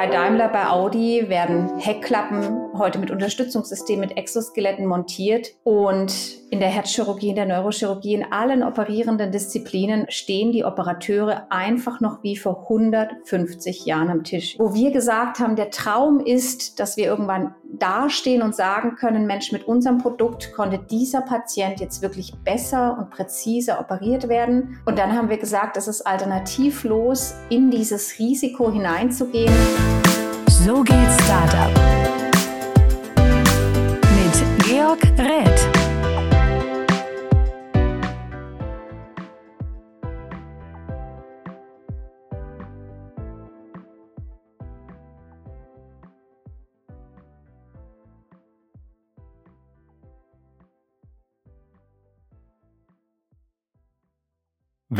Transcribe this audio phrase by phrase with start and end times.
[0.00, 6.70] Bei Daimler, bei Audi werden Heckklappen heute mit Unterstützungssystemen, mit Exoskeletten montiert und in der
[6.70, 12.62] Herzchirurgie, in der Neurochirurgie, in allen operierenden Disziplinen stehen die Operateure einfach noch wie vor
[12.62, 14.56] 150 Jahren am Tisch.
[14.58, 19.52] Wo wir gesagt haben, der Traum ist, dass wir irgendwann dastehen und sagen können, Mensch,
[19.52, 24.80] mit unserem Produkt konnte dieser Patient jetzt wirklich besser und präziser operiert werden.
[24.84, 29.54] Und dann haben wir gesagt, es ist alternativlos, in dieses Risiko hineinzugehen.
[30.48, 31.70] So geht Startup.
[33.16, 35.79] Mit Georg Räth.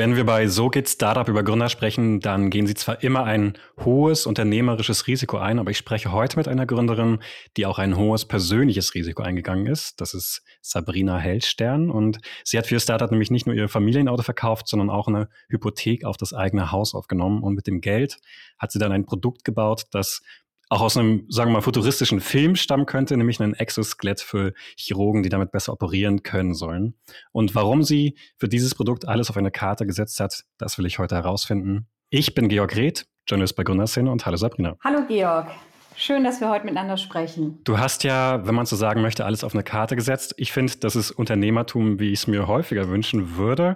[0.00, 3.58] Wenn wir bei So geht Startup über Gründer sprechen, dann gehen sie zwar immer ein
[3.84, 7.18] hohes unternehmerisches Risiko ein, aber ich spreche heute mit einer Gründerin,
[7.58, 10.00] die auch ein hohes persönliches Risiko eingegangen ist.
[10.00, 14.22] Das ist Sabrina Hellstern und sie hat für ihr Startup nämlich nicht nur ihr Familienauto
[14.22, 18.16] verkauft, sondern auch eine Hypothek auf das eigene Haus aufgenommen und mit dem Geld
[18.58, 20.22] hat sie dann ein Produkt gebaut, das
[20.70, 25.22] auch aus einem, sagen wir mal, futuristischen Film stammen könnte, nämlich ein Exoskelett für Chirurgen,
[25.24, 26.94] die damit besser operieren können sollen.
[27.32, 31.00] Und warum sie für dieses Produkt alles auf eine Karte gesetzt hat, das will ich
[31.00, 31.88] heute herausfinden.
[32.08, 34.76] Ich bin Georg Reth, Journalist bei Gründerszene und hallo Sabrina.
[34.82, 35.48] Hallo Georg.
[35.96, 37.58] Schön, dass wir heute miteinander sprechen.
[37.64, 40.34] Du hast ja, wenn man so sagen möchte, alles auf eine Karte gesetzt.
[40.38, 43.74] Ich finde, das ist Unternehmertum, wie ich es mir häufiger wünschen würde.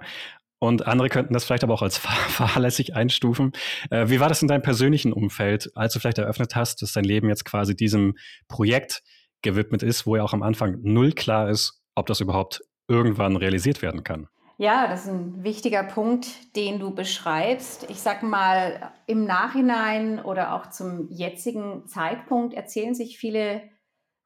[0.65, 3.53] Und andere könnten das vielleicht aber auch als fahrlässig einstufen.
[3.89, 7.03] Äh, wie war das in deinem persönlichen Umfeld, als du vielleicht eröffnet hast, dass dein
[7.03, 8.15] Leben jetzt quasi diesem
[8.47, 9.03] Projekt
[9.41, 13.81] gewidmet ist, wo ja auch am Anfang null klar ist, ob das überhaupt irgendwann realisiert
[13.81, 14.27] werden kann?
[14.57, 17.89] Ja, das ist ein wichtiger Punkt, den du beschreibst.
[17.89, 23.61] Ich sag mal, im Nachhinein oder auch zum jetzigen Zeitpunkt erzählen sich viele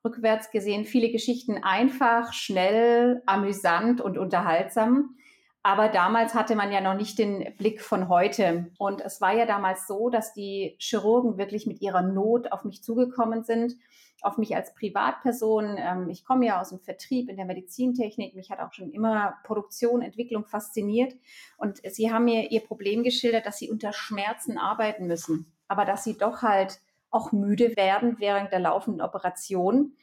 [0.05, 5.15] rückwärts gesehen viele Geschichten einfach, schnell, amüsant und unterhaltsam.
[5.61, 8.71] Aber damals hatte man ja noch nicht den Blick von heute.
[8.77, 12.81] Und es war ja damals so, dass die Chirurgen wirklich mit ihrer Not auf mich
[12.81, 13.75] zugekommen sind,
[14.21, 15.75] auf mich als Privatperson.
[15.77, 18.35] Ähm, ich komme ja aus dem Vertrieb in der Medizintechnik.
[18.35, 21.13] Mich hat auch schon immer Produktion, Entwicklung fasziniert.
[21.57, 26.05] Und sie haben mir ihr Problem geschildert, dass sie unter Schmerzen arbeiten müssen, aber dass
[26.05, 26.79] sie doch halt
[27.11, 29.93] auch müde werden während der laufenden Operation.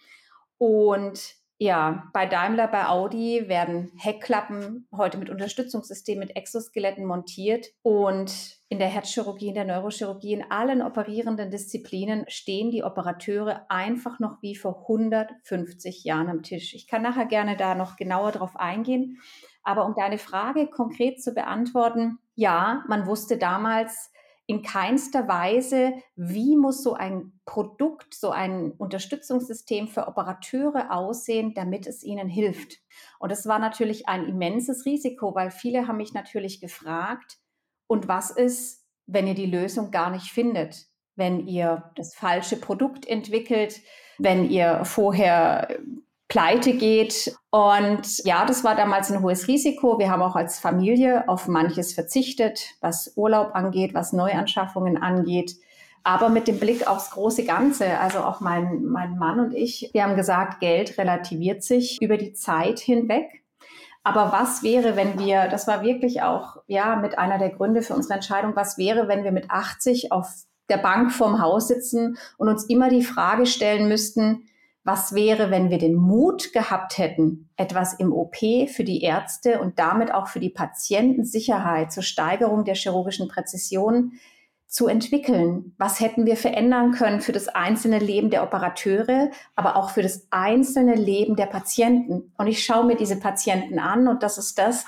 [0.59, 7.69] Und ja, bei Daimler, bei Audi werden Heckklappen heute mit Unterstützungssystemen, mit Exoskeletten montiert.
[7.83, 14.19] Und in der Herzchirurgie, in der Neurochirurgie, in allen operierenden Disziplinen stehen die Operateure einfach
[14.19, 16.75] noch wie vor 150 Jahren am Tisch.
[16.75, 19.19] Ich kann nachher gerne da noch genauer drauf eingehen.
[19.63, 24.13] Aber um deine Frage konkret zu beantworten, ja, man wusste damals,
[24.47, 31.87] in keinster Weise, wie muss so ein Produkt, so ein Unterstützungssystem für Operateure aussehen, damit
[31.87, 32.79] es ihnen hilft.
[33.19, 37.39] Und es war natürlich ein immenses Risiko, weil viele haben mich natürlich gefragt,
[37.89, 40.87] und was ist, wenn ihr die Lösung gar nicht findet?
[41.15, 43.81] Wenn ihr das falsche Produkt entwickelt,
[44.19, 45.79] wenn ihr vorher
[46.37, 47.35] pleite geht.
[47.51, 49.99] Und ja, das war damals ein hohes Risiko.
[49.99, 55.57] Wir haben auch als Familie auf manches verzichtet, was Urlaub angeht, was Neuanschaffungen angeht.
[56.05, 60.03] Aber mit dem Blick aufs große Ganze, also auch mein, mein Mann und ich, wir
[60.03, 63.43] haben gesagt, Geld relativiert sich über die Zeit hinweg.
[64.05, 67.95] Aber was wäre, wenn wir, das war wirklich auch, ja, mit einer der Gründe für
[67.95, 70.29] unsere Entscheidung, was wäre, wenn wir mit 80 auf
[70.69, 74.47] der Bank vorm Haus sitzen und uns immer die Frage stellen müssten,
[74.87, 78.37] was wäre, wenn wir den Mut gehabt hätten, etwas im OP
[78.69, 84.13] für die Ärzte und damit auch für die Patientensicherheit zur Steigerung der chirurgischen Präzision
[84.69, 85.75] zu entwickeln?
[85.77, 90.29] Was hätten wir verändern können für das einzelne Leben der Operateure, aber auch für das
[90.31, 92.33] einzelne Leben der Patienten?
[92.39, 94.85] Und ich schaue mir diese Patienten an und das ist das,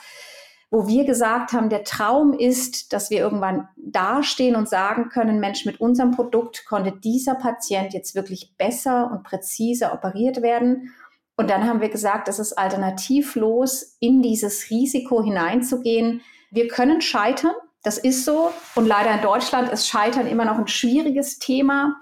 [0.70, 5.65] wo wir gesagt haben, der Traum ist, dass wir irgendwann dastehen und sagen können, Mensch,
[5.65, 10.94] mit unserem Produkt konnte dieser Patient jetzt wirklich besser und präziser operiert werden.
[11.36, 16.20] Und dann haben wir gesagt, es ist alternativlos, in dieses Risiko hineinzugehen.
[16.50, 18.53] Wir können scheitern, das ist so.
[18.74, 21.97] Und leider in Deutschland ist Scheitern immer noch ein schwieriges Thema,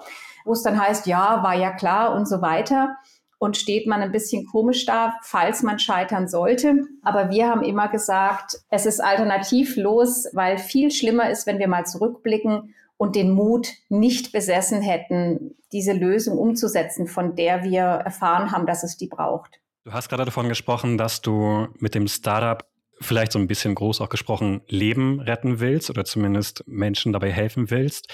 [0.44, 2.96] wo es dann heißt, ja, war ja klar und so weiter
[3.38, 6.84] und steht man ein bisschen komisch da, falls man scheitern sollte.
[7.02, 11.84] Aber wir haben immer gesagt, es ist alternativlos, weil viel schlimmer ist, wenn wir mal
[11.84, 18.66] zurückblicken und den Mut nicht besessen hätten, diese Lösung umzusetzen, von der wir erfahren haben,
[18.66, 19.60] dass es die braucht.
[19.84, 22.64] Du hast gerade davon gesprochen, dass du mit dem Startup
[23.00, 27.70] vielleicht so ein bisschen groß auch gesprochen Leben retten willst oder zumindest Menschen dabei helfen
[27.70, 28.10] willst.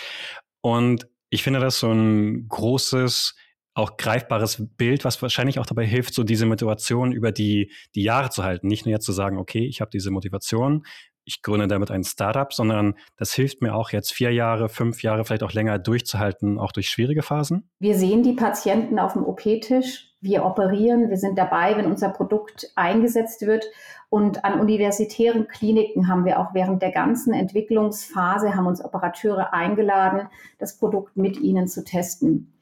[0.60, 3.34] Und Ich finde das so ein großes,
[3.74, 8.30] auch greifbares Bild, was wahrscheinlich auch dabei hilft, so diese Motivation über die, die Jahre
[8.30, 8.68] zu halten.
[8.68, 10.84] Nicht nur jetzt zu sagen, okay, ich habe diese Motivation,
[11.24, 15.24] ich gründe damit ein Startup, sondern das hilft mir auch jetzt vier Jahre, fünf Jahre,
[15.24, 17.70] vielleicht auch länger durchzuhalten, auch durch schwierige Phasen.
[17.78, 22.70] Wir sehen die Patienten auf dem OP-Tisch, wir operieren, wir sind dabei, wenn unser Produkt
[22.76, 23.64] eingesetzt wird.
[24.08, 30.28] Und an universitären Kliniken haben wir auch während der ganzen Entwicklungsphase, haben uns Operateure eingeladen,
[30.58, 32.52] das Produkt mit ihnen zu testen.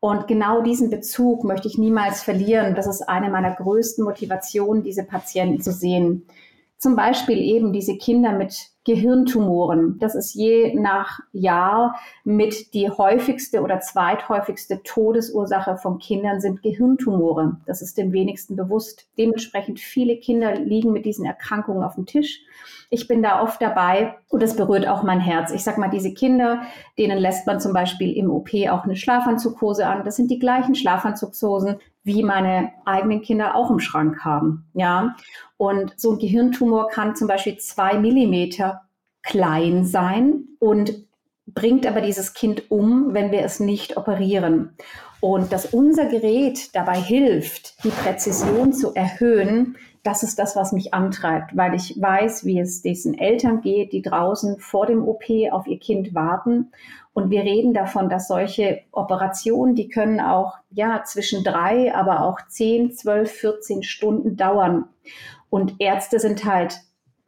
[0.00, 2.74] Und genau diesen Bezug möchte ich niemals verlieren.
[2.74, 6.26] Das ist eine meiner größten Motivationen, diese Patienten zu sehen.
[6.76, 9.98] Zum Beispiel eben diese Kinder mit Gehirntumoren.
[9.98, 17.58] Das ist je nach Jahr mit die häufigste oder zweithäufigste Todesursache von Kindern sind Gehirntumore.
[17.66, 19.06] Das ist dem wenigsten bewusst.
[19.18, 22.40] Dementsprechend viele Kinder liegen mit diesen Erkrankungen auf dem Tisch.
[22.88, 25.50] Ich bin da oft dabei und das berührt auch mein Herz.
[25.50, 26.62] Ich sag mal, diese Kinder,
[26.96, 30.06] denen lässt man zum Beispiel im OP auch eine Schlafanzughose an.
[30.06, 31.76] Das sind die gleichen Schlafanzugshosen,
[32.08, 34.66] wie meine eigenen Kinder auch im Schrank haben.
[34.74, 35.14] Ja.
[35.56, 38.82] Und so ein Gehirntumor kann zum Beispiel zwei Millimeter
[39.22, 41.04] klein sein und
[41.46, 44.76] bringt aber dieses Kind um, wenn wir es nicht operieren.
[45.20, 50.94] Und dass unser Gerät dabei hilft, die Präzision zu erhöhen, das ist das, was mich
[50.94, 55.66] antreibt, weil ich weiß, wie es diesen Eltern geht, die draußen vor dem OP auf
[55.66, 56.72] ihr Kind warten.
[57.12, 62.38] Und wir reden davon, dass solche Operationen, die können auch ja zwischen drei, aber auch
[62.48, 64.84] zehn, zwölf, 14 Stunden dauern.
[65.50, 66.80] Und Ärzte sind halt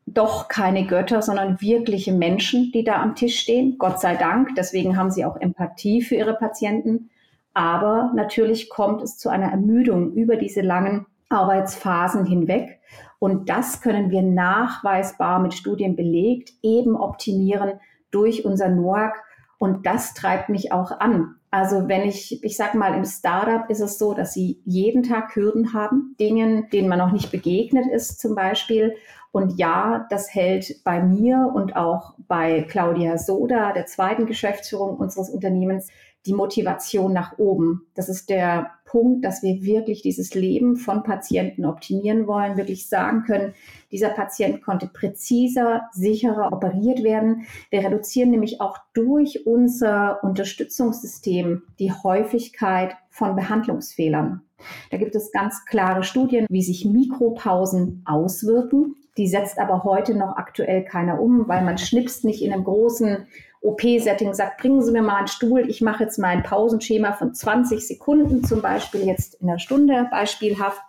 [0.06, 3.76] doch keine Götter, sondern wirkliche Menschen, die da am Tisch stehen.
[3.78, 4.50] Gott sei Dank.
[4.56, 7.10] Deswegen haben sie auch Empathie für ihre Patienten.
[7.52, 12.80] Aber natürlich kommt es zu einer Ermüdung über diese langen Arbeitsphasen hinweg.
[13.18, 17.80] Und das können wir nachweisbar mit Studien belegt eben optimieren
[18.10, 19.14] durch unser NOAC.
[19.58, 21.36] Und das treibt mich auch an.
[21.50, 25.34] Also wenn ich, ich sag mal, im Startup ist es so, dass sie jeden Tag
[25.34, 28.94] Hürden haben, Dingen, denen man noch nicht begegnet ist zum Beispiel.
[29.32, 35.28] Und ja, das hält bei mir und auch bei Claudia Soda, der zweiten Geschäftsführung unseres
[35.28, 35.88] Unternehmens,
[36.26, 37.86] die Motivation nach oben.
[37.94, 43.22] Das ist der Punkt, dass wir wirklich dieses Leben von Patienten optimieren wollen, wirklich sagen
[43.22, 43.54] können,
[43.90, 47.46] dieser Patient konnte präziser, sicherer operiert werden.
[47.70, 54.42] Wir reduzieren nämlich auch durch unser Unterstützungssystem die Häufigkeit von Behandlungsfehlern.
[54.90, 58.96] Da gibt es ganz klare Studien, wie sich Mikropausen auswirken.
[59.20, 63.26] Die setzt aber heute noch aktuell keiner um, weil man schnipst nicht in einem großen
[63.60, 67.34] OP-Setting sagt, bringen Sie mir mal einen Stuhl, ich mache jetzt mal ein Pausenschema von
[67.34, 70.80] 20 Sekunden, zum Beispiel jetzt in einer Stunde beispielhaft.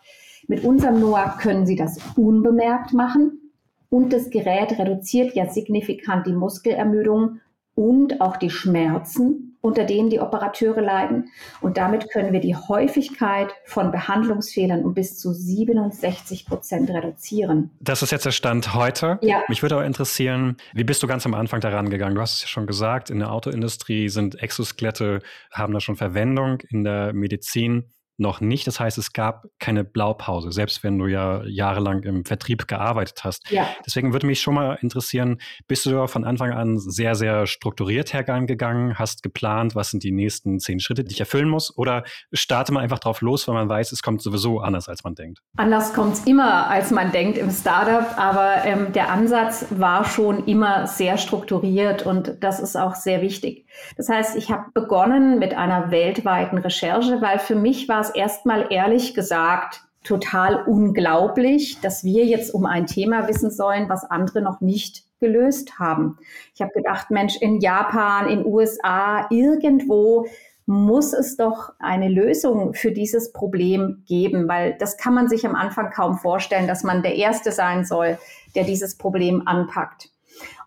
[0.47, 3.51] Mit unserem NOAA können Sie das unbemerkt machen
[3.89, 7.41] und das Gerät reduziert ja signifikant die Muskelermüdung
[7.75, 11.31] und auch die Schmerzen unter denen die Operateure leiden.
[11.61, 17.71] Und damit können wir die Häufigkeit von Behandlungsfehlern um bis zu 67 Prozent reduzieren.
[17.79, 19.19] Das ist jetzt der Stand heute.
[19.21, 19.43] Ja.
[19.47, 22.15] Mich würde aber interessieren, wie bist du ganz am Anfang daran gegangen?
[22.15, 25.21] Du hast es ja schon gesagt, in der Autoindustrie sind Exoskelette,
[25.51, 26.59] haben da schon Verwendung.
[26.69, 27.85] In der Medizin
[28.21, 28.67] noch nicht.
[28.67, 33.49] Das heißt, es gab keine Blaupause, selbst wenn du ja jahrelang im Vertrieb gearbeitet hast.
[33.49, 33.67] Ja.
[33.85, 38.97] Deswegen würde mich schon mal interessieren, bist du von Anfang an sehr, sehr strukturiert hergegangen,
[38.97, 41.75] hast geplant, was sind die nächsten zehn Schritte, die ich erfüllen muss?
[41.75, 45.15] Oder starte man einfach drauf los, weil man weiß, es kommt sowieso anders, als man
[45.15, 45.39] denkt?
[45.57, 50.45] Anders kommt es immer, als man denkt im Startup, aber ähm, der Ansatz war schon
[50.45, 53.65] immer sehr strukturiert und das ist auch sehr wichtig.
[53.97, 58.67] Das heißt, ich habe begonnen mit einer weltweiten Recherche, weil für mich war es erstmal
[58.71, 64.61] ehrlich gesagt total unglaublich, dass wir jetzt um ein Thema wissen sollen, was andere noch
[64.61, 66.17] nicht gelöst haben.
[66.55, 70.25] Ich habe gedacht, Mensch, in Japan, in USA, irgendwo
[70.65, 75.55] muss es doch eine Lösung für dieses Problem geben, weil das kann man sich am
[75.55, 78.17] Anfang kaum vorstellen, dass man der Erste sein soll,
[78.55, 80.10] der dieses Problem anpackt.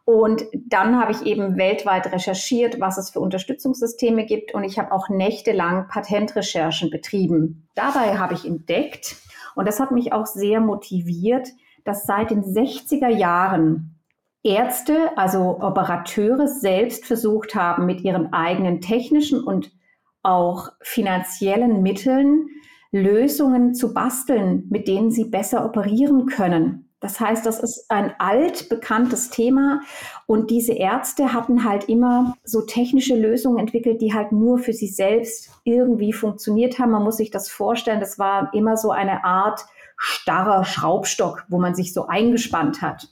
[0.07, 4.53] Und dann habe ich eben weltweit recherchiert, was es für Unterstützungssysteme gibt.
[4.53, 7.69] Und ich habe auch nächtelang Patentrecherchen betrieben.
[7.75, 9.17] Dabei habe ich entdeckt,
[9.55, 11.49] und das hat mich auch sehr motiviert,
[11.85, 14.01] dass seit den 60er Jahren
[14.43, 19.73] Ärzte, also Operateure selbst versucht haben, mit ihren eigenen technischen und
[20.23, 22.49] auch finanziellen Mitteln
[22.91, 26.94] Lösungen zu basteln, mit denen sie besser operieren können.
[27.05, 29.83] Das heißt, das ist ein altbekanntes Thema
[30.25, 34.87] und diese Ärzte hatten halt immer so technische Lösungen entwickelt, die halt nur für sie
[34.87, 36.93] selbst irgendwie funktioniert haben.
[36.93, 39.67] Man muss sich das vorstellen, das war immer so eine Art
[39.99, 43.11] starrer Schraubstock, wo man sich so eingespannt hat.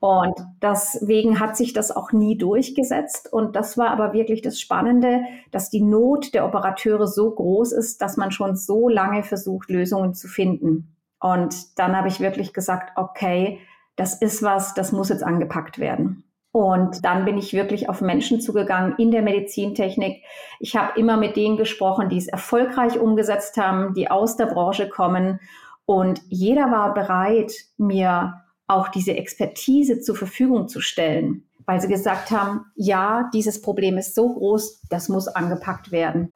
[0.00, 3.32] Und deswegen hat sich das auch nie durchgesetzt.
[3.32, 8.02] Und das war aber wirklich das Spannende, dass die Not der Operateure so groß ist,
[8.02, 10.93] dass man schon so lange versucht, Lösungen zu finden.
[11.24, 13.58] Und dann habe ich wirklich gesagt, okay,
[13.96, 16.22] das ist was, das muss jetzt angepackt werden.
[16.52, 20.22] Und dann bin ich wirklich auf Menschen zugegangen in der Medizintechnik.
[20.60, 24.90] Ich habe immer mit denen gesprochen, die es erfolgreich umgesetzt haben, die aus der Branche
[24.90, 25.40] kommen.
[25.86, 32.32] Und jeder war bereit, mir auch diese Expertise zur Verfügung zu stellen, weil sie gesagt
[32.32, 36.34] haben, ja, dieses Problem ist so groß, das muss angepackt werden.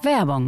[0.00, 0.46] Werbung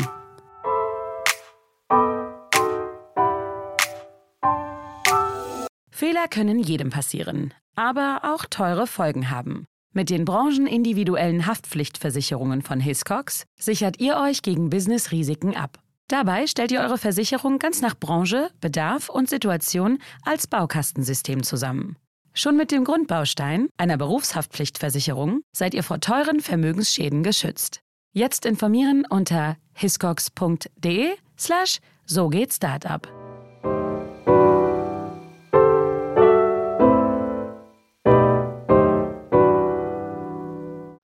[6.19, 9.67] Fehler können jedem passieren, aber auch teure Folgen haben.
[9.95, 15.79] Mit den branchenindividuellen Haftpflichtversicherungen von Hiscox sichert ihr euch gegen Business-Risiken ab.
[16.09, 21.97] Dabei stellt ihr eure Versicherung ganz nach Branche, Bedarf und Situation als Baukastensystem zusammen.
[22.35, 27.81] Schon mit dem Grundbaustein, einer Berufshaftpflichtversicherung, seid ihr vor teuren Vermögensschäden geschützt.
[28.13, 33.18] Jetzt informieren unter hiscox.de slash so geht Startup.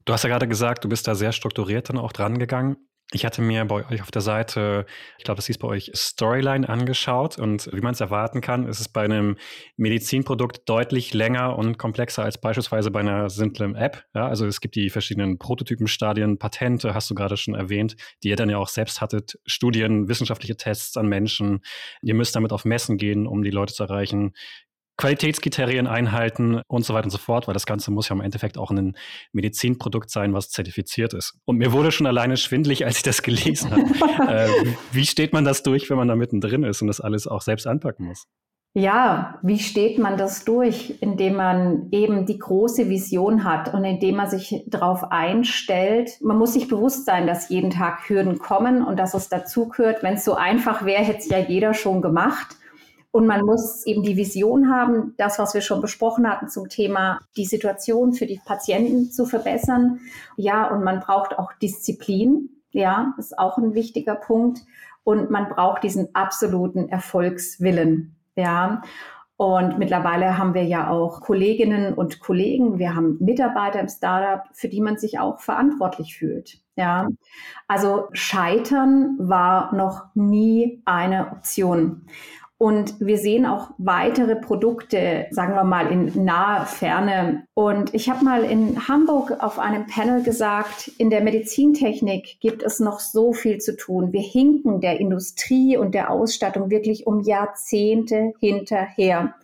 [0.04, 2.76] Du hast ja gerade gesagt, du bist da sehr strukturiert dann auch dran gegangen.
[3.12, 4.86] Ich hatte mir bei euch auf der Seite,
[5.18, 8.80] ich glaube, das hieß bei euch Storyline angeschaut und wie man es erwarten kann, ist
[8.80, 9.36] es bei einem
[9.76, 14.04] Medizinprodukt deutlich länger und komplexer als beispielsweise bei einer simplen App.
[14.14, 17.94] Ja, also es gibt die verschiedenen Prototypenstadien, Patente, hast du gerade schon erwähnt,
[18.24, 21.60] die ihr dann ja auch selbst hattet, Studien, wissenschaftliche Tests an Menschen.
[22.02, 24.32] Ihr müsst damit auf Messen gehen, um die Leute zu erreichen.
[24.96, 28.58] Qualitätskriterien einhalten und so weiter und so fort, weil das Ganze muss ja im Endeffekt
[28.58, 28.96] auch ein
[29.32, 31.34] Medizinprodukt sein, was zertifiziert ist.
[31.44, 33.82] Und mir wurde schon alleine schwindlig, als ich das gelesen habe.
[34.32, 37.40] äh, wie steht man das durch, wenn man da mittendrin ist und das alles auch
[37.40, 38.26] selbst anpacken muss?
[38.76, 41.00] Ja, wie steht man das durch?
[41.00, 46.10] Indem man eben die große Vision hat und indem man sich darauf einstellt.
[46.20, 50.02] Man muss sich bewusst sein, dass jeden Tag Hürden kommen und dass es dazu gehört.
[50.02, 52.56] Wenn es so einfach wäre, hätte es ja jeder schon gemacht.
[53.14, 57.20] Und man muss eben die Vision haben, das, was wir schon besprochen hatten zum Thema,
[57.36, 60.00] die Situation für die Patienten zu verbessern.
[60.36, 62.48] Ja, und man braucht auch Disziplin.
[62.72, 64.62] Ja, ist auch ein wichtiger Punkt.
[65.04, 68.16] Und man braucht diesen absoluten Erfolgswillen.
[68.34, 68.82] Ja.
[69.36, 74.68] Und mittlerweile haben wir ja auch Kolleginnen und Kollegen, wir haben Mitarbeiter im Startup, für
[74.68, 76.58] die man sich auch verantwortlich fühlt.
[76.76, 77.08] Ja,
[77.68, 82.06] also Scheitern war noch nie eine Option.
[82.56, 87.46] Und wir sehen auch weitere Produkte, sagen wir mal, in naher Ferne.
[87.52, 92.78] Und ich habe mal in Hamburg auf einem Panel gesagt, in der Medizintechnik gibt es
[92.78, 94.12] noch so viel zu tun.
[94.12, 99.34] Wir hinken der Industrie und der Ausstattung wirklich um Jahrzehnte hinterher.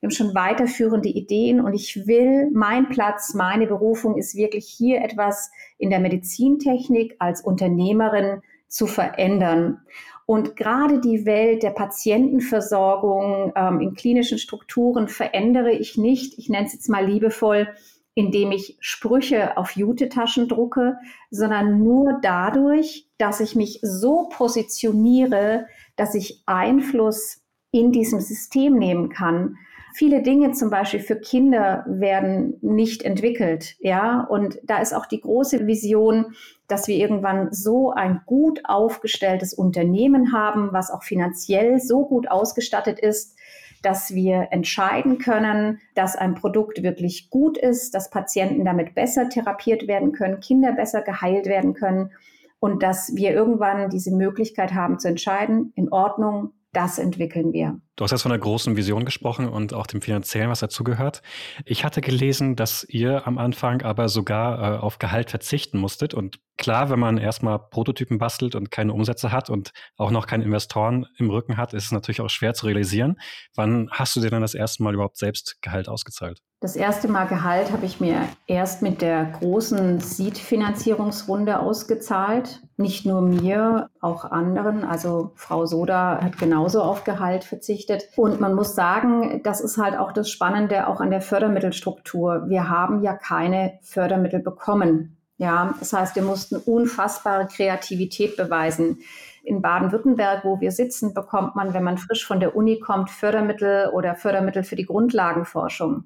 [0.00, 5.02] Wir haben schon weiterführende Ideen und ich will, mein Platz, meine Berufung ist wirklich hier
[5.02, 9.80] etwas in der Medizintechnik als Unternehmerin zu verändern.
[10.30, 16.38] Und gerade die Welt der Patientenversorgung ähm, in klinischen Strukturen verändere ich nicht.
[16.38, 17.66] Ich nenne es jetzt mal liebevoll,
[18.12, 20.98] indem ich Sprüche auf Jute-Taschen drucke,
[21.30, 25.66] sondern nur dadurch, dass ich mich so positioniere,
[25.96, 29.56] dass ich Einfluss in diesem System nehmen kann.
[29.98, 34.20] Viele Dinge zum Beispiel für Kinder werden nicht entwickelt, ja.
[34.20, 36.36] Und da ist auch die große Vision,
[36.68, 43.00] dass wir irgendwann so ein gut aufgestelltes Unternehmen haben, was auch finanziell so gut ausgestattet
[43.00, 43.36] ist,
[43.82, 49.88] dass wir entscheiden können, dass ein Produkt wirklich gut ist, dass Patienten damit besser therapiert
[49.88, 52.12] werden können, Kinder besser geheilt werden können
[52.60, 57.80] und dass wir irgendwann diese Möglichkeit haben zu entscheiden, in Ordnung, das entwickeln wir.
[57.96, 61.22] Du hast jetzt von der großen Vision gesprochen und auch dem finanziellen, was dazugehört.
[61.64, 66.14] Ich hatte gelesen, dass ihr am Anfang aber sogar äh, auf Gehalt verzichten musstet.
[66.14, 70.44] Und klar, wenn man erstmal Prototypen bastelt und keine Umsätze hat und auch noch keine
[70.44, 73.16] Investoren im Rücken hat, ist es natürlich auch schwer zu realisieren.
[73.56, 76.40] Wann hast du dir dann das erste Mal überhaupt selbst Gehalt ausgezahlt?
[76.60, 78.16] Das erste Mal Gehalt habe ich mir
[78.48, 82.62] erst mit der großen Seed-Finanzierungsrunde ausgezahlt.
[82.76, 84.82] Nicht nur mir, auch anderen.
[84.82, 88.08] Also Frau Soda hat genauso auf Gehalt verzichtet.
[88.16, 92.48] Und man muss sagen, das ist halt auch das Spannende auch an der Fördermittelstruktur.
[92.48, 95.16] Wir haben ja keine Fördermittel bekommen.
[95.36, 98.98] Ja, das heißt, wir mussten unfassbare Kreativität beweisen.
[99.44, 103.90] In Baden-Württemberg, wo wir sitzen, bekommt man, wenn man frisch von der Uni kommt, Fördermittel
[103.90, 106.02] oder Fördermittel für die Grundlagenforschung.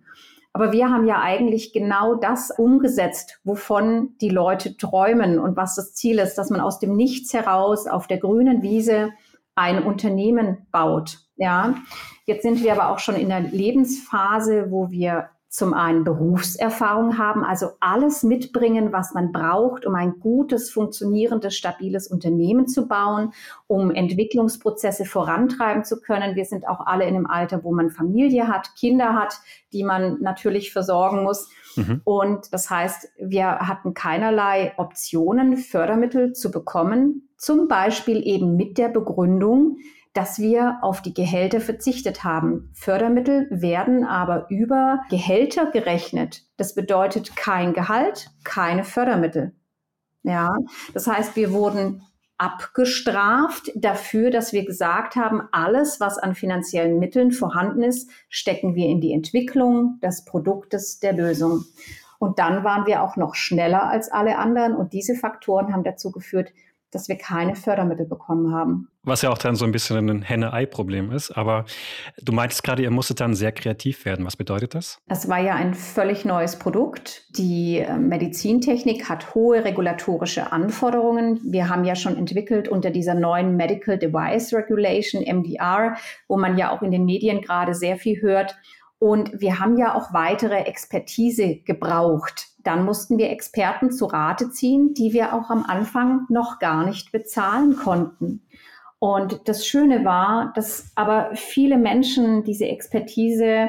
[0.55, 5.95] Aber wir haben ja eigentlich genau das umgesetzt, wovon die Leute träumen und was das
[5.95, 9.13] Ziel ist, dass man aus dem Nichts heraus auf der grünen Wiese
[9.55, 11.19] ein Unternehmen baut.
[11.37, 11.75] Ja,
[12.27, 17.45] jetzt sind wir aber auch schon in der Lebensphase, wo wir zum einen Berufserfahrung haben,
[17.45, 23.35] also alles mitbringen, was man braucht, um ein gutes, funktionierendes, stabiles Unternehmen zu bauen,
[23.67, 26.37] um Entwicklungsprozesse vorantreiben zu können.
[26.37, 29.41] Wir sind auch alle in einem Alter, wo man Familie hat, Kinder hat,
[29.75, 31.51] die man natürlich versorgen muss.
[31.77, 32.01] Mhm.
[32.05, 38.89] Und das heißt, wir hatten keinerlei Optionen, Fördermittel zu bekommen, zum Beispiel eben mit der
[38.89, 39.77] Begründung,
[40.13, 42.71] dass wir auf die Gehälter verzichtet haben.
[42.75, 46.43] Fördermittel werden aber über Gehälter gerechnet.
[46.57, 49.55] Das bedeutet kein Gehalt, keine Fördermittel.
[50.23, 50.51] Ja,
[50.93, 52.03] das heißt, wir wurden
[52.39, 58.89] abgestraft dafür, dass wir gesagt haben, alles, was an finanziellen Mitteln vorhanden ist, stecken wir
[58.89, 61.65] in die Entwicklung des Produktes der Lösung.
[62.19, 66.11] Und dann waren wir auch noch schneller als alle anderen und diese Faktoren haben dazu
[66.11, 66.53] geführt,
[66.91, 68.89] dass wir keine Fördermittel bekommen haben.
[69.05, 71.33] Was ja auch dann so ein bisschen ein Henne-Ei-Problem ist.
[71.33, 71.65] Aber
[72.21, 74.25] du meintest gerade, ihr musstet dann sehr kreativ werden.
[74.25, 74.99] Was bedeutet das?
[75.09, 77.25] Es war ja ein völlig neues Produkt.
[77.37, 81.41] Die äh, Medizintechnik hat hohe regulatorische Anforderungen.
[81.43, 85.97] Wir haben ja schon entwickelt unter dieser neuen Medical Device Regulation, MDR,
[86.29, 88.57] wo man ja auch in den Medien gerade sehr viel hört.
[89.01, 94.95] Und wir haben ja auch weitere Expertise gebraucht dann mussten wir Experten zu Rate ziehen,
[94.95, 98.43] die wir auch am Anfang noch gar nicht bezahlen konnten.
[99.03, 103.69] Und das Schöne war, dass aber viele Menschen diese Expertise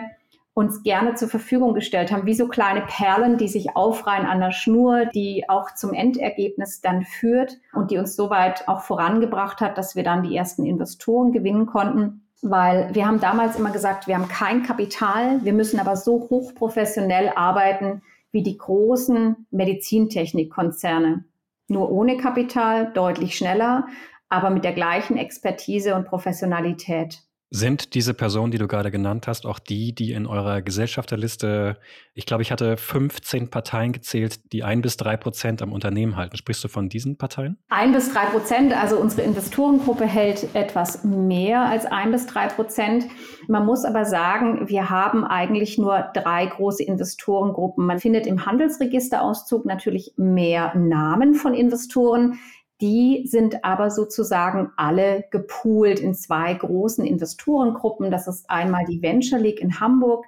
[0.54, 4.52] uns gerne zur Verfügung gestellt haben, wie so kleine Perlen, die sich aufreihen an der
[4.52, 9.96] Schnur, die auch zum Endergebnis dann führt und die uns soweit auch vorangebracht hat, dass
[9.96, 12.28] wir dann die ersten Investoren gewinnen konnten.
[12.44, 17.32] Weil wir haben damals immer gesagt, wir haben kein Kapital, wir müssen aber so hochprofessionell
[17.36, 21.25] arbeiten, wie die großen Medizintechnikkonzerne.
[21.70, 23.88] Nur ohne Kapital, deutlich schneller,
[24.34, 27.20] aber mit der gleichen Expertise und Professionalität.
[27.56, 31.78] Sind diese Personen, die du gerade genannt hast, auch die, die in eurer Gesellschafterliste,
[32.16, 36.36] ich glaube, ich hatte 15 Parteien gezählt, die ein bis drei Prozent am Unternehmen halten.
[36.36, 37.60] Sprichst du von diesen Parteien?
[37.70, 43.05] Ein bis drei Prozent, also unsere Investorengruppe hält etwas mehr als ein bis drei Prozent.
[43.48, 47.86] Man muss aber sagen, wir haben eigentlich nur drei große Investorengruppen.
[47.86, 52.40] Man findet im Handelsregisterauszug natürlich mehr Namen von Investoren.
[52.81, 58.12] Die sind aber sozusagen alle gepoolt in zwei großen Investorengruppen.
[58.12, 60.25] Das ist einmal die Venture League in Hamburg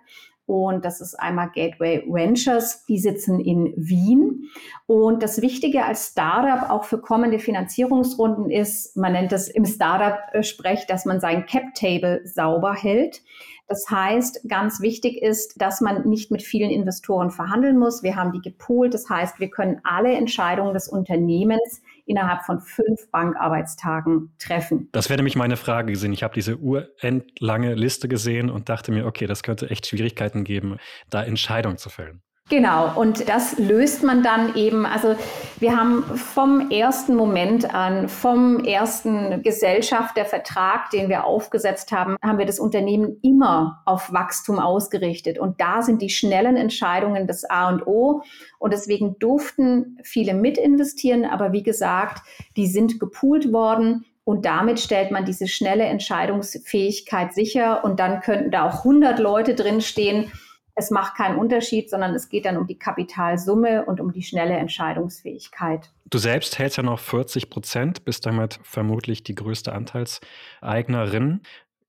[0.47, 4.49] und das ist einmal Gateway Ventures, die sitzen in Wien.
[4.86, 10.86] Und das Wichtige als Startup auch für kommende Finanzierungsrunden ist, man nennt es im Startup-Sprech,
[10.86, 13.23] dass man sein Cap-Table sauber hält.
[13.67, 18.03] Das heißt, ganz wichtig ist, dass man nicht mit vielen Investoren verhandeln muss.
[18.03, 18.93] Wir haben die gepoolt.
[18.93, 24.89] Das heißt, wir können alle Entscheidungen des Unternehmens innerhalb von fünf Bankarbeitstagen treffen.
[24.91, 26.13] Das wäre nämlich meine Frage gesehen.
[26.13, 30.77] Ich habe diese urendlange Liste gesehen und dachte mir, okay, das könnte echt Schwierigkeiten geben,
[31.09, 32.21] da Entscheidungen zu fällen.
[32.47, 35.15] Genau, und das löst man dann eben, also
[35.60, 42.45] wir haben vom ersten Moment an, vom ersten Gesellschaftervertrag, den wir aufgesetzt haben, haben wir
[42.45, 45.39] das Unternehmen immer auf Wachstum ausgerichtet.
[45.39, 48.21] Und da sind die schnellen Entscheidungen das A und O.
[48.60, 52.21] Und deswegen durften viele mitinvestieren, aber wie gesagt,
[52.58, 54.05] die sind gepoolt worden.
[54.23, 57.84] Und damit stellt man diese schnelle Entscheidungsfähigkeit sicher.
[57.84, 60.31] Und dann könnten da auch 100 Leute drinstehen
[60.75, 64.55] es macht keinen Unterschied, sondern es geht dann um die Kapitalsumme und um die schnelle
[64.55, 65.89] Entscheidungsfähigkeit.
[66.09, 71.41] Du selbst hältst ja noch 40 Prozent, bist damit vermutlich die größte Anteilseignerin.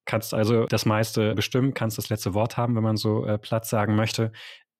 [0.05, 3.68] Kannst also das meiste bestimmen, kannst das letzte Wort haben, wenn man so äh, Platz
[3.68, 4.31] sagen möchte.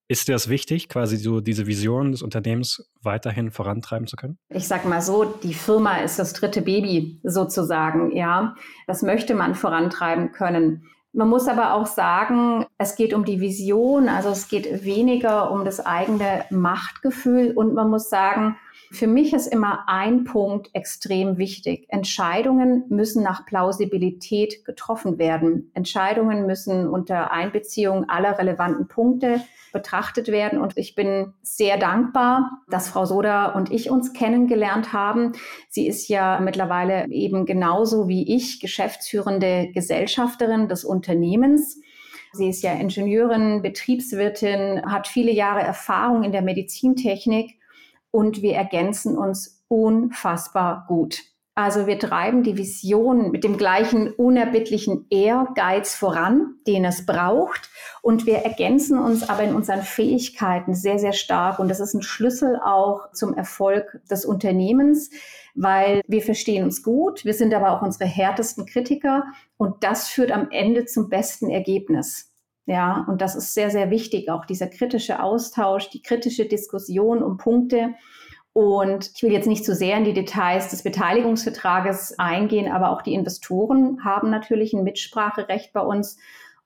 [0.09, 4.39] Ist dir das wichtig, quasi so diese Vision des Unternehmens weiterhin vorantreiben zu können?
[4.51, 8.55] Ich sage mal so, die Firma ist das dritte Baby sozusagen, ja.
[8.87, 10.85] Das möchte man vorantreiben können.
[11.17, 15.65] Man muss aber auch sagen, es geht um die Vision, also es geht weniger um
[15.65, 17.53] das eigene Machtgefühl.
[17.57, 18.59] Und man muss sagen,
[18.97, 21.87] für mich ist immer ein Punkt extrem wichtig.
[21.89, 25.71] Entscheidungen müssen nach Plausibilität getroffen werden.
[25.75, 30.59] Entscheidungen müssen unter Einbeziehung aller relevanten Punkte betrachtet werden.
[30.59, 35.33] Und ich bin sehr dankbar, dass Frau Soda und ich uns kennengelernt haben.
[35.69, 41.81] Sie ist ja mittlerweile eben genauso wie ich geschäftsführende Gesellschafterin des Unternehmens.
[42.33, 47.56] Sie ist ja Ingenieurin, Betriebswirtin, hat viele Jahre Erfahrung in der Medizintechnik
[48.17, 51.21] und wir ergänzen uns unfassbar gut.
[51.55, 57.69] Also wir treiben die Vision mit dem gleichen unerbittlichen Ehrgeiz voran, den es braucht.
[58.01, 61.59] Und wir ergänzen uns aber in unseren Fähigkeiten sehr, sehr stark.
[61.59, 65.11] Und das ist ein Schlüssel auch zum Erfolg des Unternehmens,
[65.55, 67.27] weil wir verstehen uns gut.
[67.27, 69.25] Wir sind aber auch unsere härtesten Kritiker.
[69.59, 72.33] Und das führt am Ende zum besten Ergebnis.
[72.67, 77.37] Ja, und das ist sehr, sehr wichtig, auch dieser kritische Austausch, die kritische Diskussion um
[77.37, 77.95] Punkte,
[78.57, 83.03] und ich will jetzt nicht zu sehr in die Details des Beteiligungsvertrages eingehen, aber auch
[83.03, 86.17] die Investoren haben natürlich ein Mitspracherecht bei uns.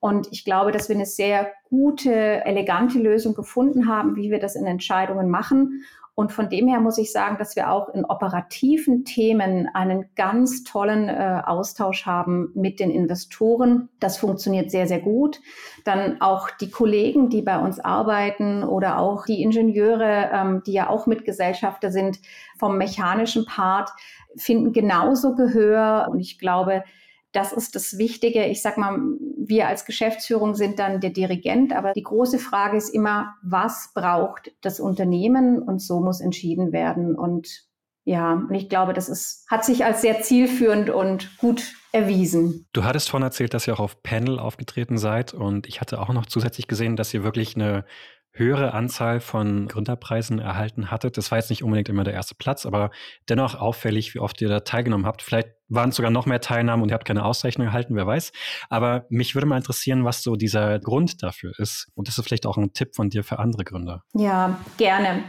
[0.00, 4.56] Und ich glaube, dass wir eine sehr gute, elegante Lösung gefunden haben, wie wir das
[4.56, 5.84] in Entscheidungen machen.
[6.14, 10.64] Und von dem her muss ich sagen, dass wir auch in operativen Themen einen ganz
[10.64, 13.88] tollen äh, Austausch haben mit den Investoren.
[14.00, 15.40] Das funktioniert sehr, sehr gut.
[15.84, 20.90] Dann auch die Kollegen, die bei uns arbeiten oder auch die Ingenieure, ähm, die ja
[20.90, 22.18] auch Mitgesellschafter sind
[22.58, 23.90] vom mechanischen Part,
[24.36, 26.08] finden genauso Gehör.
[26.10, 26.84] Und ich glaube,
[27.32, 28.46] das ist das Wichtige.
[28.46, 28.98] Ich sag mal,
[29.36, 34.52] wir als Geschäftsführung sind dann der Dirigent, aber die große Frage ist immer, was braucht
[34.60, 35.62] das Unternehmen?
[35.62, 37.14] Und so muss entschieden werden.
[37.14, 37.68] Und
[38.04, 42.66] ja, und ich glaube, das ist, hat sich als sehr zielführend und gut erwiesen.
[42.72, 46.08] Du hattest vorhin erzählt, dass ihr auch auf Panel aufgetreten seid und ich hatte auch
[46.12, 47.84] noch zusätzlich gesehen, dass ihr wirklich eine
[48.32, 51.16] höhere Anzahl von Gründerpreisen erhalten hattet.
[51.16, 52.90] Das war jetzt nicht unbedingt immer der erste Platz, aber
[53.28, 55.22] dennoch auffällig, wie oft ihr da teilgenommen habt.
[55.22, 58.32] Vielleicht waren es sogar noch mehr Teilnahmen und ihr habt keine Auszeichnung erhalten, wer weiß.
[58.68, 61.88] Aber mich würde mal interessieren, was so dieser Grund dafür ist.
[61.94, 64.04] Und das ist vielleicht auch ein Tipp von dir für andere Gründer.
[64.14, 65.24] Ja, gerne.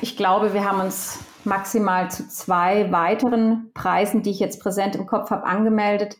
[0.00, 5.06] Ich glaube, wir haben uns maximal zu zwei weiteren Preisen, die ich jetzt präsent im
[5.06, 6.16] Kopf habe, angemeldet,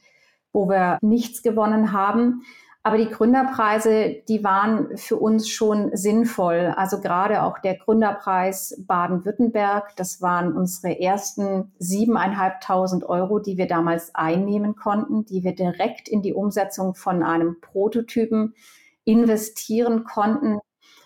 [0.53, 2.43] wo wir nichts gewonnen haben.
[2.85, 6.73] Aber die Gründerpreise, die waren für uns schon sinnvoll.
[6.77, 14.15] Also gerade auch der Gründerpreis Baden-Württemberg, das waren unsere ersten siebeneinhalbtausend Euro, die wir damals
[14.15, 18.55] einnehmen konnten, die wir direkt in die Umsetzung von einem Prototypen
[19.05, 20.61] investieren konnten.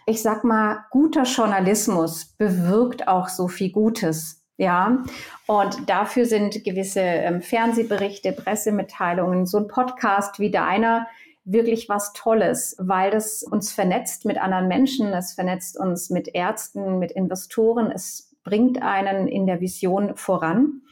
[0.07, 4.43] Ich sag mal, guter Journalismus bewirkt auch so viel Gutes.
[4.59, 5.03] Ja,
[5.47, 11.07] und dafür sind gewisse ähm, Fernsehberichte, Pressemitteilungen, so ein Podcast wie deiner,
[11.45, 16.99] wirklich was Tolles, weil das uns vernetzt mit anderen Menschen, es vernetzt uns mit Ärzten,
[16.99, 20.83] mit Investoren, es bringt einen in der Vision voran.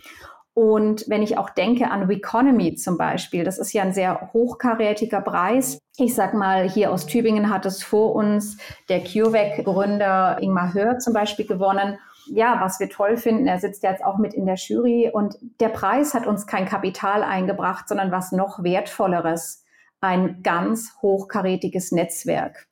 [0.52, 5.20] Und wenn ich auch denke an Weconomy zum Beispiel, das ist ja ein sehr hochkarätiger
[5.20, 5.78] Preis.
[5.96, 8.58] Ich sag mal, hier aus Tübingen hat es vor uns
[8.88, 11.98] der CureVac-Gründer Ingmar Hör zum Beispiel gewonnen.
[12.26, 15.68] Ja, was wir toll finden, er sitzt jetzt auch mit in der Jury und der
[15.68, 19.64] Preis hat uns kein Kapital eingebracht, sondern was noch wertvolleres
[20.00, 22.66] ein ganz hochkarätiges Netzwerk.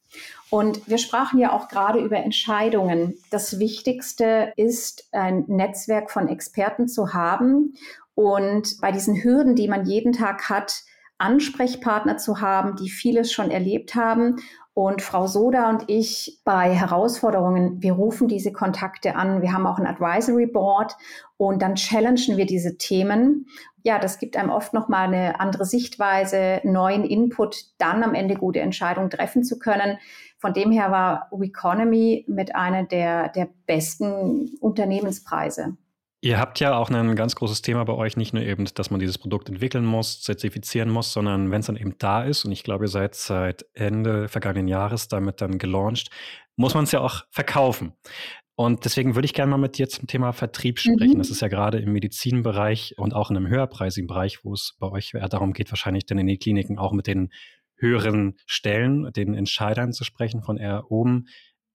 [0.51, 3.19] Und wir sprachen ja auch gerade über Entscheidungen.
[3.31, 7.75] Das Wichtigste ist, ein Netzwerk von Experten zu haben
[8.15, 10.83] und bei diesen Hürden, die man jeden Tag hat,
[11.19, 14.37] Ansprechpartner zu haben, die vieles schon erlebt haben.
[14.75, 19.43] Und Frau Soda und ich bei Herausforderungen, wir rufen diese Kontakte an.
[19.43, 20.97] Wir haben auch ein Advisory Board
[21.37, 23.47] und dann challengen wir diese Themen
[23.89, 28.61] ja, das gibt einem oft nochmal eine andere Sichtweise, neuen Input, dann am Ende gute
[28.61, 29.99] Entscheidungen treffen zu können.
[30.37, 35.77] Von dem her war Economy mit einer der, der besten Unternehmenspreise.
[36.21, 38.99] Ihr habt ja auch ein ganz großes Thema bei euch, nicht nur eben, dass man
[38.99, 42.65] dieses Produkt entwickeln muss, zertifizieren muss, sondern wenn es dann eben da ist, und ich
[42.65, 46.11] glaube, ihr seid seit Ende vergangenen Jahres damit dann gelauncht,
[46.57, 47.93] muss man es ja auch verkaufen.
[48.57, 51.15] Und deswegen würde ich gerne mal mit dir zum Thema Vertrieb sprechen.
[51.15, 51.19] Mhm.
[51.19, 54.89] Das ist ja gerade im Medizinbereich und auch in einem höherpreisigen Bereich, wo es bei
[54.89, 57.31] euch eher darum geht, wahrscheinlich dann in den Kliniken auch mit den
[57.77, 61.27] höheren Stellen, den Entscheidern zu sprechen, von eher oben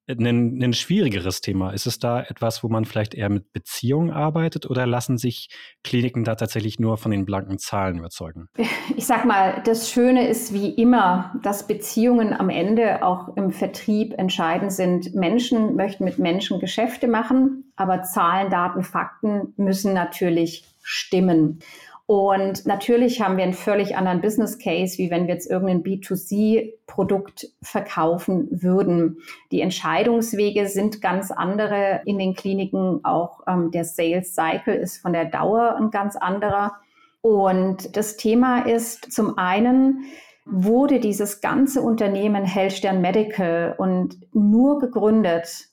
[0.07, 1.71] ein, ein schwierigeres Thema?
[1.71, 5.49] Ist es da etwas, wo man vielleicht eher mit Beziehungen arbeitet oder lassen sich
[5.83, 8.47] Kliniken da tatsächlich nur von den blanken Zahlen überzeugen?
[8.95, 14.13] Ich sag mal, das Schöne ist wie immer, dass Beziehungen am Ende auch im Vertrieb
[14.17, 15.15] entscheidend sind.
[15.15, 21.59] Menschen möchten mit Menschen Geschäfte machen, aber Zahlen, Daten, Fakten müssen natürlich stimmen.
[22.05, 27.49] Und natürlich haben wir einen völlig anderen Business Case, wie wenn wir jetzt irgendein B2C-Produkt
[27.61, 29.19] verkaufen würden.
[29.51, 33.05] Die Entscheidungswege sind ganz andere in den Kliniken.
[33.05, 36.73] Auch ähm, der Sales Cycle ist von der Dauer ein ganz anderer.
[37.21, 40.03] Und das Thema ist zum einen,
[40.45, 45.69] wurde dieses ganze Unternehmen Hellstern Medical und nur gegründet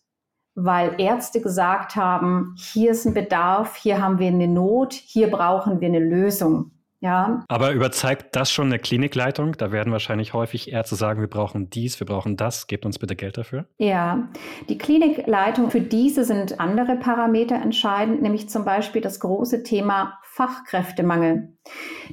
[0.64, 5.80] weil Ärzte gesagt haben, hier ist ein Bedarf, hier haben wir eine Not, hier brauchen
[5.80, 6.72] wir eine Lösung.
[7.02, 7.44] Ja.
[7.48, 9.56] Aber überzeugt das schon eine Klinikleitung?
[9.56, 13.16] Da werden wahrscheinlich häufig Ärzte sagen, wir brauchen dies, wir brauchen das, gebt uns bitte
[13.16, 13.66] Geld dafür.
[13.78, 14.28] Ja,
[14.68, 21.56] die Klinikleitung, für diese sind andere Parameter entscheidend, nämlich zum Beispiel das große Thema Fachkräftemangel.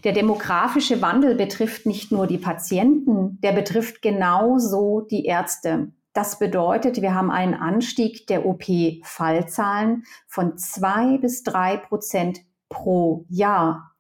[0.06, 5.92] Der demografische Wandel betrifft nicht nur die Patienten, der betrifft genauso die Ärzte.
[6.18, 13.92] Das bedeutet, wir haben einen Anstieg der OP-Fallzahlen von zwei bis drei Prozent pro Jahr.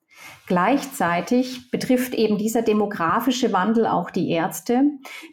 [0.47, 4.81] Gleichzeitig betrifft eben dieser demografische Wandel auch die Ärzte.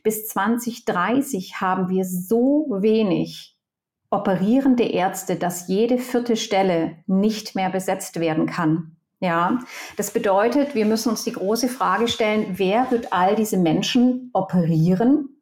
[0.02, 3.58] Bis 2030 haben wir so wenig
[4.10, 8.98] operierende Ärzte, dass jede vierte Stelle nicht mehr besetzt werden kann.
[9.20, 9.60] Ja,
[9.96, 15.33] das bedeutet, wir müssen uns die große Frage stellen, wer wird all diese Menschen operieren?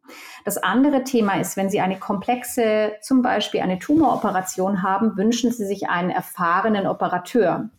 [0.44, 5.66] Das andere Thema ist, wenn Sie eine komplexe, zum Beispiel eine Tumoroperation haben, wünschen Sie
[5.66, 7.70] sich einen erfahrenen Operateur.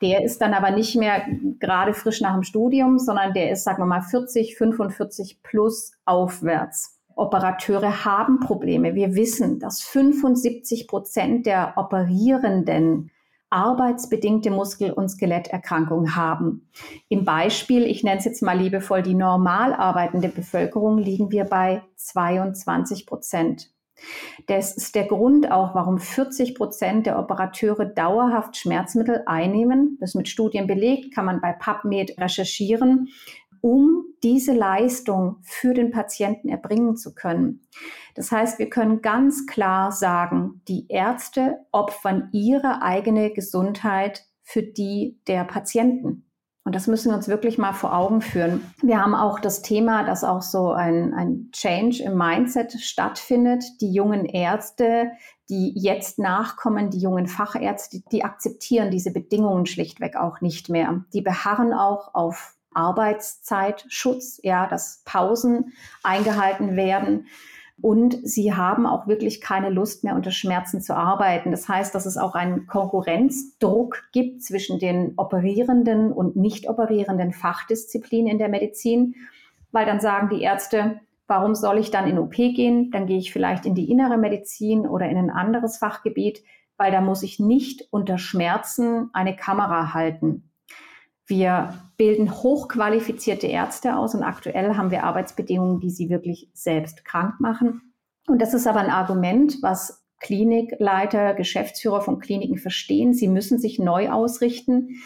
[0.00, 1.26] Der ist dann aber nicht mehr
[1.58, 6.98] gerade frisch nach dem Studium, sondern der ist, sagen wir mal, 40, 45 plus aufwärts.
[7.16, 8.94] Operateure haben Probleme.
[8.94, 13.10] Wir wissen, dass 75 Prozent der Operierenden
[13.50, 16.68] arbeitsbedingte Muskel- und Skeletterkrankungen haben.
[17.08, 21.82] Im Beispiel, ich nenne es jetzt mal liebevoll, die normal arbeitende Bevölkerung liegen wir bei
[21.96, 23.70] 22 Prozent.
[24.46, 29.96] Das ist der Grund auch, warum 40 Prozent der Operateure dauerhaft Schmerzmittel einnehmen.
[30.00, 33.08] Das ist mit Studien belegt, kann man bei PubMed recherchieren,
[33.60, 37.62] um diese Leistung für den Patienten erbringen zu können.
[38.14, 45.20] Das heißt, wir können ganz klar sagen, die Ärzte opfern ihre eigene Gesundheit für die
[45.26, 46.24] der Patienten.
[46.68, 48.60] Und das müssen wir uns wirklich mal vor Augen führen.
[48.82, 53.64] Wir haben auch das Thema, dass auch so ein, ein Change im Mindset stattfindet.
[53.80, 55.12] Die jungen Ärzte,
[55.48, 61.06] die jetzt nachkommen, die jungen Fachärzte, die, die akzeptieren diese Bedingungen schlichtweg auch nicht mehr.
[61.14, 67.26] Die beharren auch auf Arbeitszeitschutz, ja, dass Pausen eingehalten werden.
[67.80, 71.52] Und sie haben auch wirklich keine Lust mehr unter Schmerzen zu arbeiten.
[71.52, 78.32] Das heißt, dass es auch einen Konkurrenzdruck gibt zwischen den operierenden und nicht operierenden Fachdisziplinen
[78.32, 79.14] in der Medizin,
[79.70, 82.90] weil dann sagen die Ärzte, warum soll ich dann in OP gehen?
[82.90, 86.42] Dann gehe ich vielleicht in die innere Medizin oder in ein anderes Fachgebiet,
[86.78, 90.47] weil da muss ich nicht unter Schmerzen eine Kamera halten.
[91.28, 97.38] Wir bilden hochqualifizierte Ärzte aus und aktuell haben wir Arbeitsbedingungen, die sie wirklich selbst krank
[97.38, 97.82] machen.
[98.26, 103.12] Und das ist aber ein Argument, was Klinikleiter, Geschäftsführer von Kliniken verstehen.
[103.12, 104.96] Sie müssen sich neu ausrichten,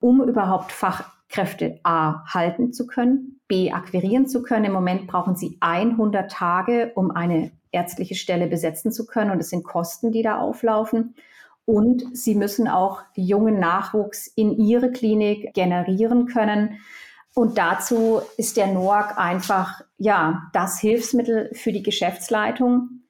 [0.00, 4.66] um überhaupt Fachkräfte A halten zu können, B akquirieren zu können.
[4.66, 9.30] Im Moment brauchen sie 100 Tage, um eine ärztliche Stelle besetzen zu können.
[9.30, 11.14] Und es sind Kosten, die da auflaufen.
[11.68, 16.78] Und sie müssen auch jungen Nachwuchs in ihre Klinik generieren können.
[17.34, 23.02] Und dazu ist der NOAC einfach, ja, das Hilfsmittel für die Geschäftsleitung.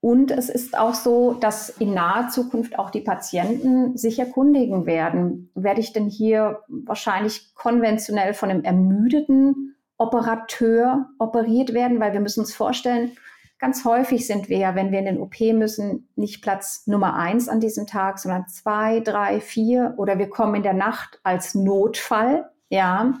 [0.00, 5.52] Und es ist auch so, dass in naher Zukunft auch die Patienten sich erkundigen werden.
[5.54, 12.00] Werde ich denn hier wahrscheinlich konventionell von einem ermüdeten Operateur operiert werden?
[12.00, 13.12] Weil wir müssen uns vorstellen,
[13.60, 17.46] Ganz häufig sind wir ja, wenn wir in den OP müssen, nicht Platz Nummer eins
[17.46, 22.50] an diesem Tag, sondern zwei, drei, vier oder wir kommen in der Nacht als Notfall.
[22.70, 23.18] Ja.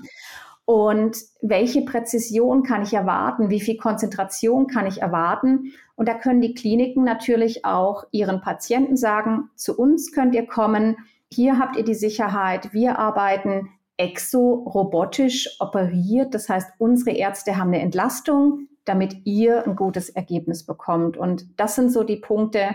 [0.64, 3.50] Und welche Präzision kann ich erwarten?
[3.50, 5.74] Wie viel Konzentration kann ich erwarten?
[5.94, 10.96] Und da können die Kliniken natürlich auch ihren Patienten sagen, zu uns könnt ihr kommen.
[11.30, 12.72] Hier habt ihr die Sicherheit.
[12.72, 13.68] Wir arbeiten
[14.00, 16.34] exorobotisch operiert.
[16.34, 21.16] Das heißt, unsere Ärzte haben eine Entlastung damit ihr ein gutes Ergebnis bekommt.
[21.16, 22.74] Und das sind so die Punkte,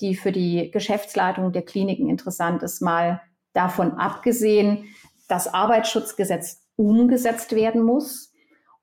[0.00, 4.84] die für die Geschäftsleitung der Kliniken interessant ist, mal davon abgesehen,
[5.28, 8.32] dass Arbeitsschutzgesetz umgesetzt werden muss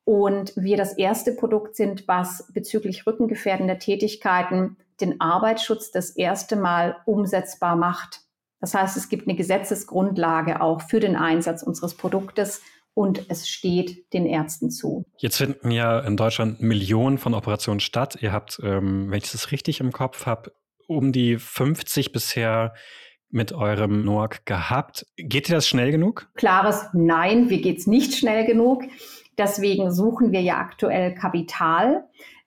[0.05, 6.97] und wir das erste Produkt sind, was bezüglich rückengefährdender Tätigkeiten den Arbeitsschutz das erste Mal
[7.05, 8.21] umsetzbar macht.
[8.61, 12.61] Das heißt, es gibt eine Gesetzesgrundlage auch für den Einsatz unseres Produktes
[12.93, 15.05] und es steht den Ärzten zu.
[15.17, 18.17] Jetzt finden ja in Deutschland Millionen von Operationen statt.
[18.21, 20.53] Ihr habt, ähm, wenn ich das richtig im Kopf habe,
[20.87, 22.73] um die 50 bisher
[23.29, 25.05] mit eurem NOAC gehabt.
[25.15, 26.29] Geht dir das schnell genug?
[26.35, 28.83] Klares Nein, mir geht es nicht schnell genug.
[29.37, 32.03] Deswegen suchen wir ja aktuell Kapital.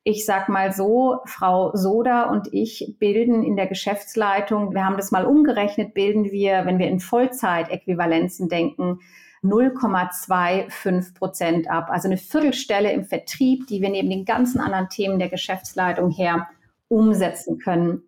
[0.07, 5.11] Ich sag mal so, Frau Soda und ich bilden in der Geschäftsleitung, wir haben das
[5.11, 9.01] mal umgerechnet, bilden wir, wenn wir in Vollzeitäquivalenzen denken,
[9.43, 11.89] 0,25 Prozent ab.
[11.91, 16.49] Also eine Viertelstelle im Vertrieb, die wir neben den ganzen anderen Themen der Geschäftsleitung her
[16.89, 18.03] umsetzen können.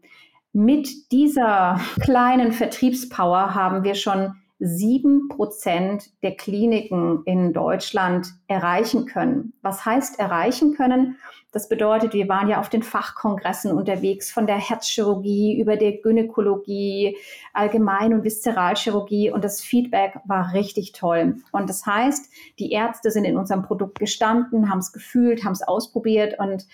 [0.52, 9.52] Mit dieser kleinen Vertriebspower haben wir schon sieben Prozent der Kliniken in Deutschland erreichen können.
[9.62, 11.18] Was heißt erreichen können?
[11.52, 17.16] Das bedeutet, wir waren ja auf den Fachkongressen unterwegs, von der Herzchirurgie über der Gynäkologie,
[17.52, 21.36] Allgemein- und Viszeralchirurgie und das Feedback war richtig toll.
[21.52, 25.62] Und das heißt, die Ärzte sind in unserem Produkt gestanden, haben es gefühlt, haben es
[25.62, 26.66] ausprobiert und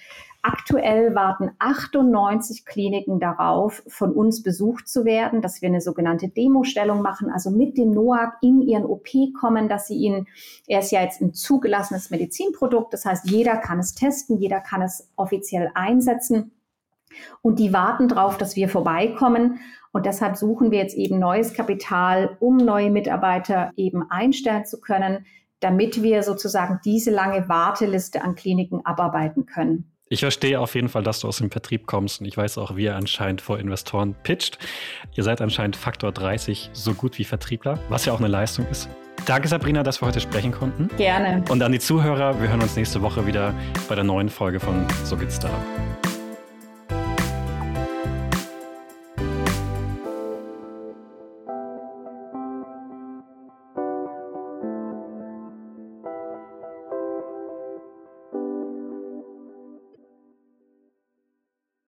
[0.44, 7.00] Aktuell warten 98 Kliniken darauf, von uns besucht zu werden, dass wir eine sogenannte Demostellung
[7.00, 10.26] machen, also mit dem NOAC in ihren OP kommen, dass sie ihn,
[10.66, 14.82] er ist ja jetzt ein zugelassenes Medizinprodukt, das heißt, jeder kann es testen, jeder kann
[14.82, 16.50] es offiziell einsetzen.
[17.40, 19.60] Und die warten darauf, dass wir vorbeikommen.
[19.92, 25.24] Und deshalb suchen wir jetzt eben neues Kapital, um neue Mitarbeiter eben einstellen zu können,
[25.60, 29.91] damit wir sozusagen diese lange Warteliste an Kliniken abarbeiten können.
[30.12, 32.76] Ich verstehe auf jeden Fall, dass du aus dem Vertrieb kommst und ich weiß auch,
[32.76, 34.58] wie ihr anscheinend vor Investoren pitcht.
[35.14, 38.90] Ihr seid anscheinend Faktor 30 so gut wie Vertriebler, was ja auch eine Leistung ist.
[39.24, 40.94] Danke, Sabrina, dass wir heute sprechen konnten.
[40.98, 41.42] Gerne.
[41.48, 43.54] Und an die Zuhörer, wir hören uns nächste Woche wieder
[43.88, 45.48] bei der neuen Folge von So geht's da.